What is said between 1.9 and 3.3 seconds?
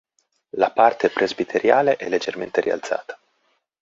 è leggermente rialzata.